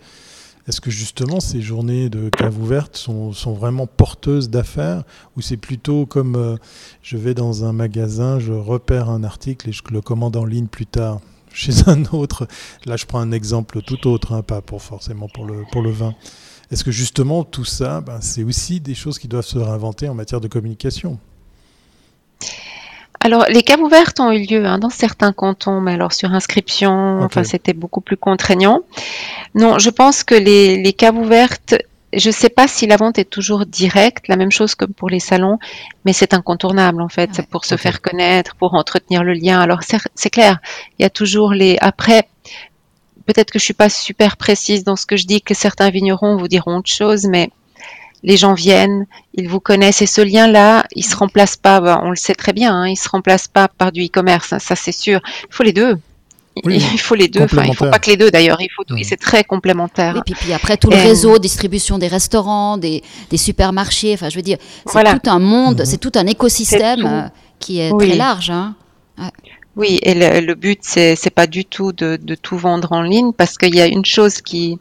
[0.71, 5.03] Est-ce que justement ces journées de cave ouverte sont, sont vraiment porteuses d'affaires
[5.35, 6.55] ou c'est plutôt comme euh,
[7.03, 10.67] je vais dans un magasin, je repère un article et je le commande en ligne
[10.67, 11.19] plus tard
[11.51, 12.47] chez un autre?
[12.85, 15.91] Là, je prends un exemple tout autre, hein, pas pour forcément pour le, pour le
[15.91, 16.15] vin.
[16.71, 20.13] Est-ce que justement tout ça, ben, c'est aussi des choses qui doivent se réinventer en
[20.13, 21.19] matière de communication?
[23.23, 27.21] Alors, les caves ouvertes ont eu lieu hein, dans certains cantons, mais alors sur inscription,
[27.21, 28.81] enfin, c'était beaucoup plus contraignant.
[29.53, 31.75] Non, je pense que les, les caves ouvertes,
[32.13, 35.07] je ne sais pas si la vente est toujours directe, la même chose que pour
[35.07, 35.59] les salons,
[36.03, 39.59] mais c'est incontournable en fait, c'est pour se faire connaître, pour entretenir le lien.
[39.61, 39.81] Alors
[40.15, 40.57] c'est clair,
[40.97, 41.77] il y a toujours les.
[41.79, 42.27] Après,
[43.27, 46.37] peut-être que je suis pas super précise dans ce que je dis, que certains vignerons
[46.37, 47.51] vous diront autre chose, mais
[48.23, 51.81] les gens viennent, ils vous connaissent et ce lien-là, il se remplace pas.
[51.81, 54.59] Ben, on le sait très bien, hein, il se remplace pas par du e-commerce, hein,
[54.59, 55.19] ça c'est sûr.
[55.49, 55.97] Il faut les deux.
[56.65, 57.43] il faut les deux.
[57.43, 58.61] Enfin, il faut pas que les deux d'ailleurs.
[58.61, 59.03] Il faut mmh.
[59.03, 60.21] C'est très complémentaire.
[60.27, 63.01] Et puis, après tout le réseau, distribution des restaurants, des,
[63.35, 64.13] supermarchés.
[64.13, 65.85] Enfin, je veux dire, c'est tout un monde, mmh.
[65.85, 67.21] c'est tout un écosystème euh,
[67.59, 68.49] qui est très large.
[68.49, 68.75] Hein.
[69.77, 73.31] Oui, et le, but c'est c'est pas du tout de, de, tout vendre en ligne
[73.31, 74.77] parce qu'il y a une chose qui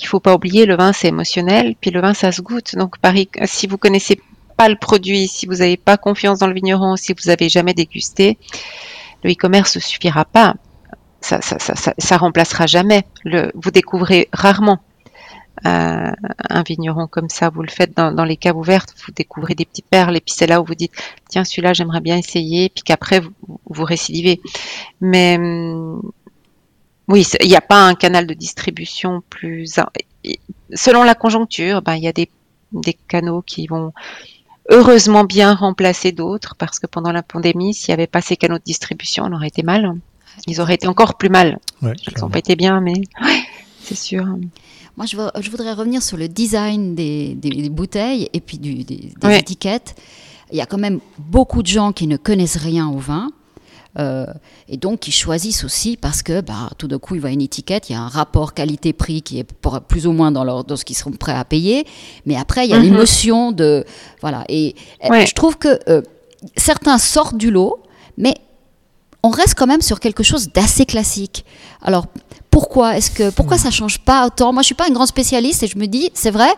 [0.00, 2.74] qu'il faut pas oublier, le vin c'est émotionnel, puis le vin ça se goûte.
[2.74, 2.96] Donc
[3.44, 4.20] si vous connaissez
[4.56, 7.74] pas le produit, si vous n'avez pas confiance dans le vigneron, si vous avez jamais
[7.74, 8.36] dégusté,
[9.22, 10.54] le e-commerce ne suffira pas.
[11.20, 13.04] Ça, ça, ça, ça, remplacera jamais.
[13.24, 14.80] Le, vous découvrez rarement
[15.66, 16.10] euh,
[16.48, 17.50] un vigneron comme ça.
[17.50, 20.46] Vous le faites dans, les caves ouvertes, vous découvrez des petits perles, et puis c'est
[20.46, 20.92] là où vous dites
[21.28, 23.32] tiens celui-là j'aimerais bien essayer, puis qu'après vous,
[23.66, 24.40] vous récidivez.
[25.02, 26.00] Mais hum,
[27.10, 29.78] oui, il n'y a pas un canal de distribution plus.
[30.72, 32.30] Selon la conjoncture, ben, il y a des,
[32.72, 33.92] des canaux qui vont
[34.70, 38.58] heureusement bien remplacer d'autres parce que pendant la pandémie, s'il n'y avait pas ces canaux
[38.58, 39.92] de distribution, on aurait été mal.
[40.46, 41.58] Ils auraient été encore plus mal.
[41.82, 42.94] Ils n'ont pas été bien, mais
[43.82, 44.24] c'est sûr.
[44.96, 47.36] Moi, je, voudrais revenir sur le design des,
[47.70, 49.94] bouteilles et puis des, étiquettes.
[50.52, 53.30] Il y a quand même beaucoup de gens qui ne connaissent rien au vin.
[53.98, 54.26] Euh,
[54.68, 57.90] et donc ils choisissent aussi parce que bah, tout d'un coup ils voient une étiquette,
[57.90, 59.46] il y a un rapport qualité-prix qui est
[59.88, 61.84] plus ou moins dans, leur, dans ce qu'ils seront prêts à payer,
[62.24, 62.84] mais après il y a mhm.
[62.84, 63.84] l'émotion de
[64.20, 66.02] voilà et je trouve que euh,
[66.56, 67.80] certains sortent du lot,
[68.16, 68.34] mais
[69.22, 71.44] on reste quand même sur quelque chose d'assez classique.
[71.82, 72.06] Alors
[72.50, 74.52] pourquoi est-ce que pourquoi ça change pas autant?
[74.52, 76.48] Moi, je suis pas une grande spécialiste et je me dis, c'est vrai,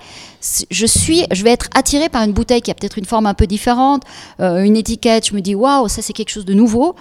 [0.71, 3.35] je suis, je vais être attirée par une bouteille qui a peut-être une forme un
[3.35, 4.03] peu différente,
[4.41, 5.29] euh, une étiquette.
[5.29, 6.95] Je me dis, waouh, ça c'est quelque chose de nouveau.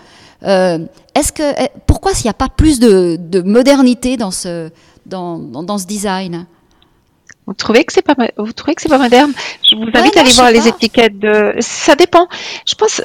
[0.43, 0.79] Euh,
[1.15, 4.69] est-ce que eh, pourquoi s'il n'y a pas plus de, modernité dans ce
[5.05, 6.45] dans, dans, ce design?
[7.47, 9.33] Vous trouvez que c'est pas vous trouvez que c'est pas moderne?
[9.63, 11.53] Je vous invite à aller voir les étiquettes de.
[11.59, 12.27] Ça dépend.
[12.67, 13.01] Je pense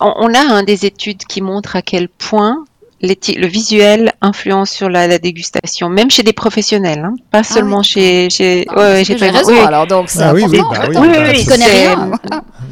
[0.00, 2.64] on, a un des études qui montrent à quel point
[3.04, 7.14] le visuel influence sur la, dégustation, même chez des professionnels, hein.
[7.30, 8.30] pas ah seulement chez.
[8.30, 8.66] chez...
[8.68, 9.66] Ah, ouais, j'ai raison.
[9.66, 12.10] Alors donc c'est ah, oui, oui, bah, oui, oui, connaît rien.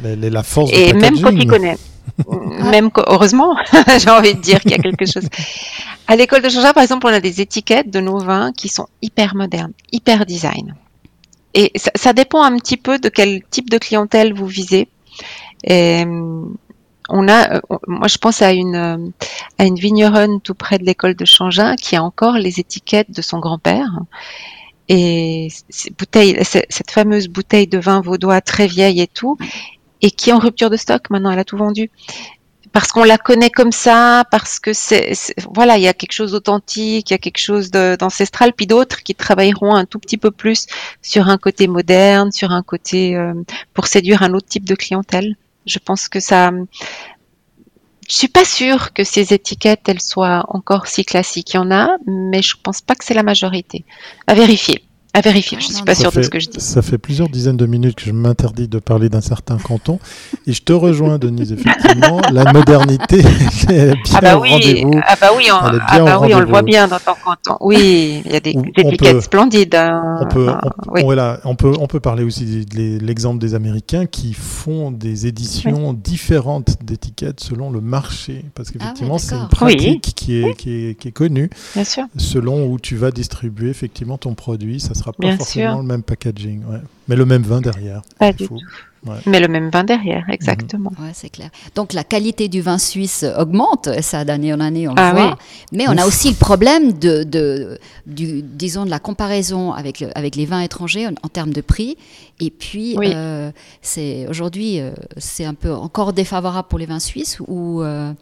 [0.03, 1.77] la force Et même quand il connaît.
[2.71, 3.55] même heureusement,
[3.99, 5.27] j'ai envie de dire qu'il y a quelque chose.
[6.07, 8.87] À l'école de Changea, par exemple, on a des étiquettes de nos vins qui sont
[9.01, 10.75] hyper modernes, hyper design.
[11.53, 14.87] Et ça, ça dépend un petit peu de quel type de clientèle vous visez.
[15.63, 16.03] Et,
[17.09, 18.97] on a, euh, moi je pense à une euh,
[19.57, 23.21] à une vigneronne tout près de l'école de Changin qui a encore les étiquettes de
[23.21, 23.89] son grand-père.
[24.89, 25.47] Et
[25.97, 29.37] bouteille, cette fameuse bouteille de vin vaudois très vieille et tout,
[30.01, 31.89] et qui est en rupture de stock maintenant, elle a tout vendu.
[32.73, 35.13] Parce qu'on la connaît comme ça, parce que c'est,
[35.53, 39.03] voilà, il y a quelque chose d'authentique, il y a quelque chose d'ancestral, puis d'autres
[39.03, 40.65] qui travailleront un tout petit peu plus
[41.01, 43.33] sur un côté moderne, sur un côté euh,
[43.73, 45.37] pour séduire un autre type de clientèle.
[45.65, 46.51] Je pense que ça.
[48.09, 51.53] Je suis pas sûre que ces étiquettes elles soient encore si classiques.
[51.53, 53.85] Il y en a, mais je pense pas que c'est la majorité.
[54.27, 55.59] À vérifier à vérifier.
[55.61, 56.59] Je ne suis pas sûre de ce que je dis.
[56.59, 59.99] Ça fait plusieurs dizaines de minutes que je m'interdis de parler d'un certain canton.
[60.47, 62.19] Et je te rejoins, Denise, effectivement.
[62.31, 65.01] la modernité est bien ah bah oui, rendez-vous.
[65.05, 67.57] Ah bah oui, on, ah bah oui, on le voit bien dans ton canton.
[67.61, 69.75] Oui, il y a des, étiquettes splendides.
[69.75, 70.19] Hein.
[70.21, 70.47] On peut,
[70.87, 75.93] on, on, peut, on peut parler aussi de l'exemple des Américains qui font des éditions
[75.93, 78.45] différentes d'étiquettes selon le marché.
[78.55, 81.51] Parce ah qu'effectivement, c'est une pratique qui, est, qui, est, qui, est, connue.
[81.75, 82.05] Bien sûr.
[82.17, 86.61] Selon où tu vas distribuer effectivement ton produit, ça sera pas forcément le même packaging,
[87.07, 88.01] mais le même vin derrière.
[88.17, 88.59] Pas du tout.
[89.25, 90.91] Mais le même vin derrière, exactement.
[90.99, 91.49] Ouais, c'est clair.
[91.75, 95.37] Donc la qualité du vin suisse augmente, ça d'année en année, on le ah voit.
[95.71, 100.35] Mais on a aussi le problème de, de du, disons, de la comparaison avec, avec
[100.35, 101.97] les vins étrangers en, termes de prix.
[102.39, 107.39] Et puis, euh, c'est aujourd'hui, euh, c'est un peu encore défavorable pour les vins suisses
[107.47, 108.13] où euh,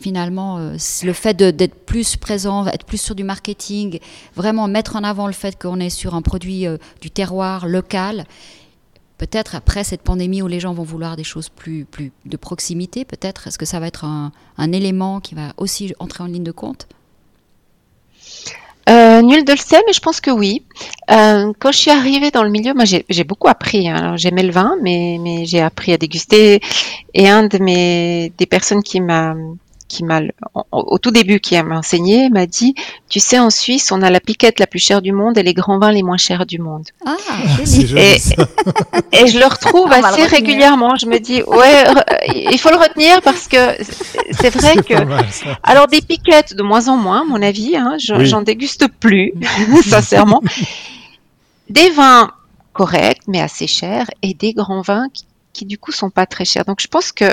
[0.00, 3.98] finalement, le fait d'être plus présent, être plus sur du marketing,
[4.36, 6.66] vraiment mettre en avant le fait qu'on est sur un produit
[7.00, 8.26] du terroir local
[9.18, 11.86] peut-être après cette pandémie où les gens vont vouloir des choses plus,
[12.24, 14.32] de proximité, peut-être, est-ce que ça va être un,
[14.72, 16.86] élément qui va aussi entrer en ligne de compte?
[18.88, 20.64] Euh, nul de le sait, mais je pense que oui.
[21.10, 23.86] Euh, quand je suis arrivée dans le milieu, moi j'ai beaucoup appris.
[23.86, 24.16] Hein.
[24.16, 26.60] J'aimais le vin, mais, j'ai appris à déguster.
[27.12, 29.34] Et un des personnes qui m'a
[29.88, 30.20] qui m'a
[30.70, 32.74] au tout début qui m'a enseigné m'a dit
[33.08, 35.54] tu sais en Suisse on a la piquette la plus chère du monde et les
[35.54, 36.86] grands vins les moins chers du monde.
[37.04, 37.16] Ah,
[37.96, 38.16] et,
[39.12, 40.96] et, je le retrouve assez régulièrement.
[40.96, 41.84] Je me dis ouais
[42.50, 43.56] il faut le retenir parce que
[44.32, 44.94] c'est vrai que
[45.62, 49.32] alors des piquettes de moins en moins à mon avis hein, j'en déguste plus
[49.84, 50.42] sincèrement.
[51.70, 52.30] Des vins
[52.72, 56.44] corrects mais assez chers et des grands vins qui, qui du coup sont pas très
[56.44, 56.64] chers.
[56.64, 57.32] Donc je pense que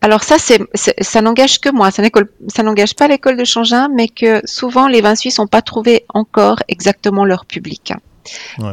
[0.00, 2.02] alors ça, c'est, ça n'engage que moi, ça,
[2.48, 6.04] ça n'engage pas l'école de Changin, mais que souvent les vins suisses n'ont pas trouvé
[6.14, 7.92] encore exactement leur public.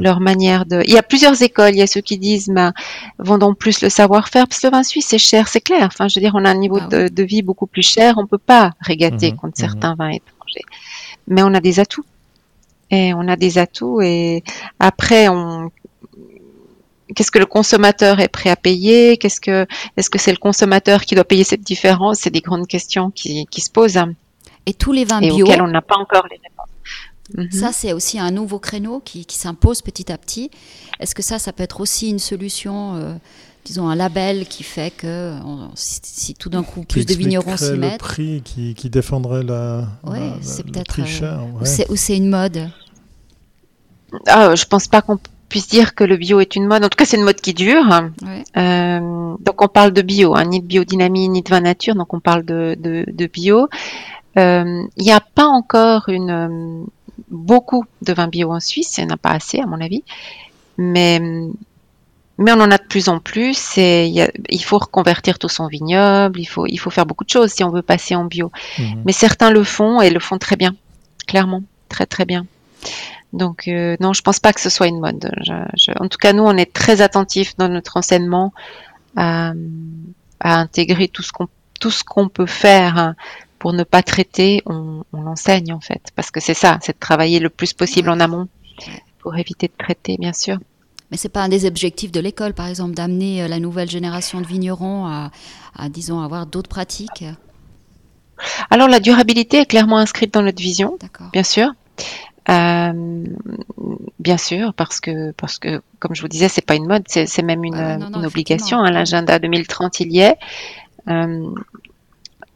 [0.02, 0.82] Leur manière de.
[0.86, 1.74] Il y a plusieurs écoles.
[1.74, 2.74] Il y a ceux qui disent, ben,
[3.20, 5.86] vendons plus le savoir-faire, parce que le vin suisse c'est cher, c'est clair.
[5.88, 8.16] Enfin, je veux dire, on a un niveau ah de, vie beaucoup plus cher.
[8.18, 9.70] On peut pas régater mhm, contre mhm.
[9.70, 10.66] certains vins étrangers,
[11.28, 12.06] mais on a des atouts.
[12.92, 14.02] Et on a des atouts.
[14.02, 14.44] Et
[14.80, 15.72] après, on,
[17.14, 21.04] qu'est-ce que le consommateur est prêt à payer Qu'est-ce que est-ce que c'est le consommateur
[21.04, 22.20] qui doit payer cette différence?
[22.20, 24.00] C'est des grandes questions qui, qui se posent.
[24.66, 26.70] Et tous les vins bio, auxquels on n'a pas encore les réponses.
[27.36, 27.52] Mhm.
[27.52, 30.52] Ça, c'est aussi un nouveau créneau qui, qui s'impose petit à petit.
[31.00, 33.14] Est-ce que ça, ça peut être aussi une solution euh,
[33.66, 35.34] disons, un label qui fait que
[35.74, 37.94] si, tout d'un coup plus de vignerons s'y mettent?
[37.94, 42.70] le prix qui, qui défendrait la, ouais, c'est peut-être euh, ou c'est une mode?
[44.28, 45.20] Ah, je pense pas qu'on
[45.56, 46.84] puisse dire que le bio est une mode.
[46.84, 47.86] En tout cas, c'est une mode qui dure.
[48.58, 51.96] Euh, donc, on parle de bio, hein, ni de biodynamie, ni de vin nature.
[51.96, 53.70] Donc, on parle de, de, bio.
[54.38, 56.84] Euh, il n'y a pas encore une, euh,
[57.30, 58.98] beaucoup de vin bio en Suisse.
[58.98, 60.04] Il n'y en a pas assez, à mon avis.
[60.78, 61.22] Mais,
[62.38, 63.78] mais on en a de plus en plus.
[63.78, 64.08] Et
[64.50, 66.38] il faut reconvertir tout son vignoble.
[66.38, 68.52] Il faut, il faut faire beaucoup de choses si on veut passer en bio.
[68.78, 69.04] Mhm.
[69.06, 70.76] Mais certains le font et le font très bien.
[71.28, 71.64] Clairement.
[71.88, 72.46] Très, très bien.
[73.36, 75.30] Donc euh, non, je pense pas que ce soit une mode.
[76.00, 78.54] en tout cas, nous, on est très attentifs dans notre enseignement
[79.16, 79.54] à,
[80.40, 81.48] intégrer tout ce qu'on
[81.80, 83.14] tout ce qu'on peut faire
[83.60, 84.64] pour ne pas traiter.
[84.66, 88.20] On, l'enseigne en fait, parce que c'est ça, c'est de travailler le plus possible en
[88.20, 88.48] amont
[89.20, 90.58] pour éviter de traiter, bien sûr.
[91.12, 94.42] Mais c'est pas un des objectifs de l'école, par exemple, d'amener euh, la nouvelle génération
[94.42, 95.32] de vignerons à,
[95.76, 97.26] à disons, avoir d'autres pratiques?
[98.70, 100.98] Alors la durabilité est clairement inscrite dans notre vision,
[101.32, 101.72] bien sûr.
[102.48, 103.24] Euh,
[104.20, 107.42] bien sûr, parce que parce que comme je vous disais, c'est pas une mode, c'est
[107.42, 108.80] même une, une obligation.
[108.80, 110.38] Hein, L'agenda 2030, il y est.
[111.08, 111.50] Euh,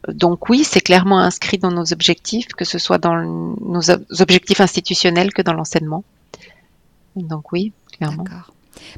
[0.08, 3.82] donc oui, c'est clairement inscrit dans nos objectifs, que ce soit dans nos
[4.22, 6.04] objectifs institutionnels que dans l'enseignement.
[7.16, 8.24] Donc oui, clairement.
[8.24, 8.54] D'accord.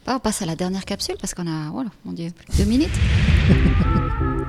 [0.05, 2.89] Bah, on passe à la dernière capsule parce qu'on a, oh mon Dieu, deux minutes.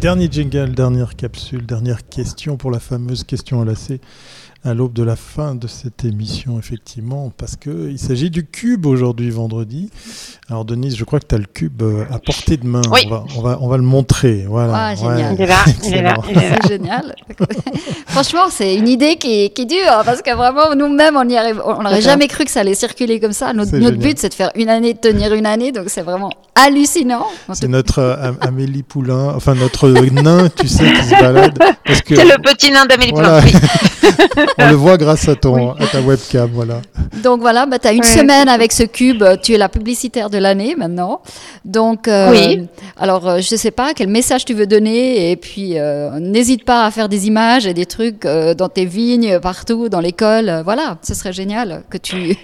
[0.00, 4.00] Dernier jingle, dernière capsule, dernière question pour la fameuse question enlacée
[4.64, 9.30] à l'aube de la fin de cette émission, effectivement, parce qu'il s'agit du cube aujourd'hui,
[9.30, 9.90] vendredi.
[10.50, 12.82] Alors, Denise, je crois que tu as le cube euh, à portée de main.
[12.90, 13.02] Oui.
[13.36, 14.46] On, va, on, va, le montrer.
[14.48, 14.72] Voilà.
[14.74, 15.34] Ah, génial.
[15.34, 16.14] Il est là, il est là.
[16.62, 17.14] C'est génial.
[18.08, 21.24] Franchement, c'est une idée qui, qui dure, parce que vraiment, nous-mêmes, on
[21.82, 23.52] n'aurait jamais cru que ça allait circuler comme ça.
[23.52, 26.30] Notre, notre but, c'est de faire une année, de tenir une année, donc c'est vraiment
[26.56, 27.26] hallucinant.
[27.52, 31.58] C'est notre euh, Amélie Poulain, enfin notre nain, tu sais, qui se balade.
[31.86, 33.40] C'est le petit nain d'Amélie Poulain.
[34.58, 36.80] On le voit grâce à, ton, à ta webcam, voilà.
[37.22, 40.38] Donc voilà, bah, tu as une semaine avec ce cube, tu es la publicitaire de
[40.38, 41.20] l'année maintenant.
[41.64, 42.66] Donc, euh, oui.
[42.96, 45.76] alors euh, je ne sais pas quel message tu veux donner et puis
[46.20, 50.62] n'hésite pas à faire des images et des trucs dans tes vignes, partout, dans l'école.
[50.64, 52.36] voilà, ce serait génial que tu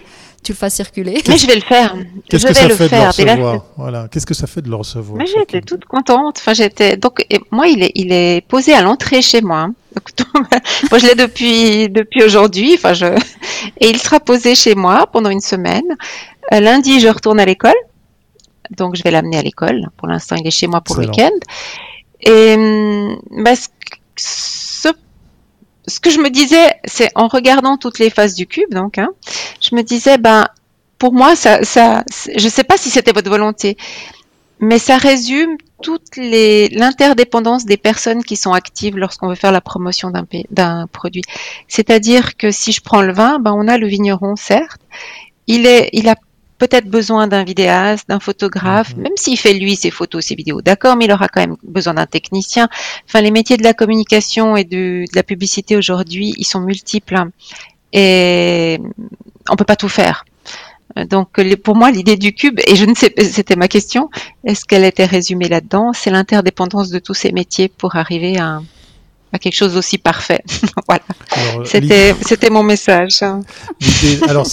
[0.44, 1.20] tu le fasses circuler.
[1.26, 1.96] Mais je vais le faire.
[2.28, 4.08] Qu'est-ce que ça fait de le recevoir Voilà.
[4.10, 6.36] Qu'est-ce que ça fait de le recevoir Mais j'étais toute contente.
[6.38, 9.70] Enfin, j'étais donc moi, il est, il est posé à l'entrée chez moi.
[10.90, 12.74] Moi, je l'ai depuis depuis aujourd'hui.
[12.74, 13.06] Enfin, je
[13.80, 15.96] et il sera posé chez moi pendant une semaine.
[16.52, 17.74] Euh, lundi, je retourne à l'école,
[18.70, 19.88] donc je vais l'amener à l'école.
[19.96, 21.30] Pour l'instant, il est chez moi pour le week-end.
[22.20, 23.54] Et hum, bah,
[24.16, 24.88] ce
[25.86, 29.10] ce que je me disais, c'est en regardant toutes les faces du cube, donc, hein,
[29.60, 30.46] je me disais, ben,
[30.98, 32.04] pour moi, ça, ça,
[32.36, 33.76] je ne sais pas si c'était votre volonté,
[34.60, 40.10] mais ça résume toute l'interdépendance des personnes qui sont actives lorsqu'on veut faire la promotion
[40.50, 41.22] d'un produit.
[41.68, 44.80] C'est-à-dire que si je prends le vin, ben on a le vigneron, certes,
[45.46, 46.16] il, est, il a
[46.56, 49.02] peut-être besoin d'un vidéaste, d'un photographe, mhm.
[49.02, 51.92] même s'il fait lui ses photos, ses vidéos, d'accord, mais il aura quand même besoin
[51.92, 52.70] d'un technicien.
[53.06, 57.16] Enfin, les métiers de la communication et de, de la publicité aujourd'hui, ils sont multiples
[57.16, 57.30] hein.
[57.92, 58.80] et
[59.50, 60.24] on peut pas tout faire.
[60.96, 61.28] Donc
[61.62, 64.10] pour moi, l'idée du cube, et je ne sais, c'était ma question,
[64.44, 65.92] est-ce qu'elle était résumée là-dedans?
[65.92, 68.60] C'est l'interdépendance de tous ces métiers pour arriver à,
[69.40, 70.44] quelque chose aussi parfait.
[70.88, 71.02] voilà.
[71.64, 73.20] C'était, c'était mon message.
[74.28, 74.46] alors,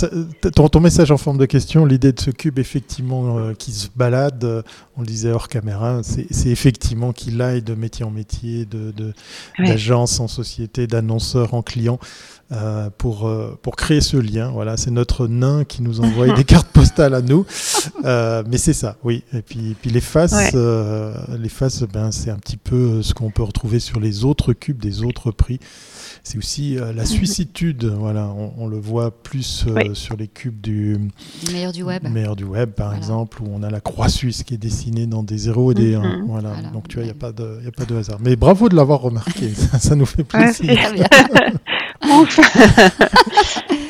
[0.56, 3.90] ton, ton, message en forme de question, l'idée de ce cube, effectivement, euh, qui se
[3.96, 4.64] balade, euh,
[4.98, 9.14] on le disait hors caméra, c'est, effectivement qu'il aille de métier en métier, de,
[9.60, 12.00] d'agence en société, d'annonceur en client.
[12.52, 14.50] Euh, pour, pour créer ce lien.
[14.50, 17.46] Voilà, c'est notre nain qui nous envoie des cartes postales à nous.
[18.04, 19.24] mais c'est ça, oui.
[19.34, 23.44] Et puis, puis les faces, les faces ben, c'est un petit peu ce qu'on peut
[23.44, 25.60] retrouver sur les autres cubes des autres prix.
[26.24, 30.98] C'est aussi euh, la suicitude, voilà, on, le voit plus euh, sur les cubes du,
[31.52, 34.54] meilleur du web, meilleur du web par exemple, où on a la croix suisse qui
[34.54, 36.02] est dessinée dans des 0 et des 1.
[36.02, 36.26] Mhm.
[36.28, 36.54] Voilà.
[36.74, 38.20] donc tu vois, il n'y a, pas de, a pas de hasard.
[38.22, 40.78] Mais bravo de l'avoir remarqué, ça, nous fait plaisir.
[42.12, 42.42] Tá Ufa!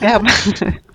[0.00, 0.89] Tá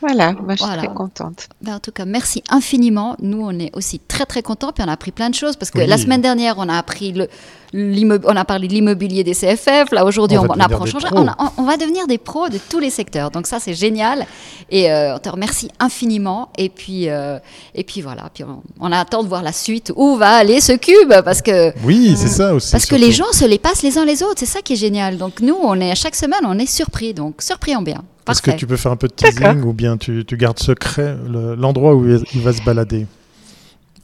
[0.00, 1.48] Voilà, moi je suis très contente.
[1.60, 3.16] Ben, en tout cas, merci infiniment.
[3.20, 4.72] Nous, on est aussi très très contents.
[4.72, 7.12] Puis on a appris plein de choses parce que la semaine dernière, on a appris
[7.12, 7.28] le,
[7.74, 9.90] on a parlé de l'immobilier des CFF.
[9.92, 11.08] Là, aujourd'hui, on, on, apprend changer.
[11.12, 13.30] On, on, va devenir des pros de tous les secteurs.
[13.30, 14.26] Donc ça, c'est génial.
[14.70, 16.50] Et euh, on te remercie infiniment.
[16.56, 17.38] Et puis, euh,
[17.74, 18.30] et puis voilà.
[18.32, 18.44] Puis
[18.80, 19.92] on, attend de voir la suite.
[19.96, 21.12] Où va aller ce cube?
[21.24, 22.70] Parce que oui, c'est ça aussi.
[22.70, 24.38] Parce que les gens se les passent les uns les autres.
[24.38, 25.18] C'est ça qui est génial.
[25.18, 27.14] Donc nous, on est à chaque semaine, on est surpris.
[27.14, 28.04] Donc surpris en bien.
[28.28, 31.16] Est-ce que tu peux faire un peu de teasing ou bien tu, tu gardes secret
[31.56, 33.06] l'endroit où il va se balader?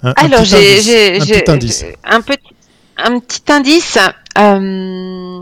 [0.03, 1.85] Alors, j'ai un petit indice.
[2.05, 2.54] Un petit
[2.97, 3.99] un petit indice,
[4.37, 5.41] euh,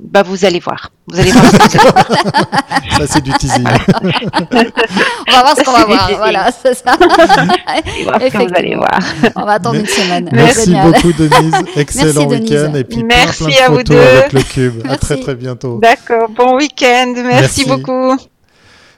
[0.00, 0.90] bah vous allez voir.
[1.06, 1.44] Vous allez voir.
[1.50, 3.64] ça c'est du teasing.
[3.66, 6.10] on va voir ce qu'on va voir.
[6.16, 6.96] Voilà, c'est ça.
[6.96, 8.98] vous allez voir.
[9.36, 10.30] On va attendre une semaine.
[10.32, 11.54] Merci beaucoup Denise.
[11.76, 13.98] Excellent week-end et puis Merci plein, plein de à vous deux.
[13.98, 14.82] avec le cube.
[14.88, 15.78] À très très bientôt.
[15.82, 16.28] D'accord.
[16.30, 17.12] Bon week-end.
[17.16, 17.66] Merci.
[17.66, 18.16] beaucoup.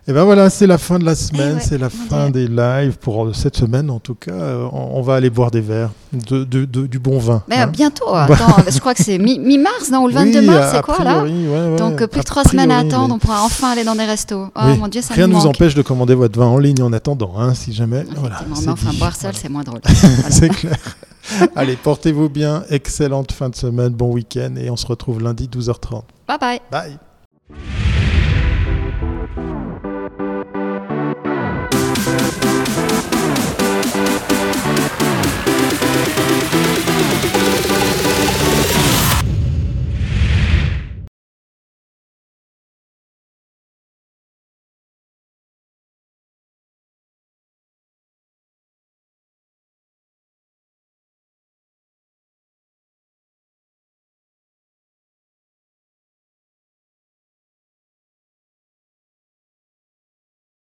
[0.07, 3.35] Et ben voilà, c'est la fin de la semaine, c'est la fin des lives pour
[3.35, 4.33] cette semaine en tout cas.
[4.33, 7.43] Euh, on, va aller boire des verres, de, de, du bon vin.
[7.49, 7.69] Mais hein.
[7.69, 11.25] bientôt, attends, je crois que c'est mi-mars, non Ou le 22 mars, c'est quoi là
[11.79, 14.49] Donc plus de trois semaines à attendre, on pourra enfin aller dans des restos.
[14.55, 16.93] Oh mon Dieu, ça Rien ne nous empêche de commander votre vin en ligne en
[16.93, 18.05] attendant, hein, si jamais.
[18.17, 19.81] Voilà, mais enfin, boire seul, c'est moins drôle.
[20.29, 20.77] c'est clair.
[21.57, 26.03] Allez, portez-vous bien, excellente fin de semaine, bon week-end et on se retrouve lundi 12h30.
[26.29, 26.61] Bye bye.
[26.71, 26.99] Bye.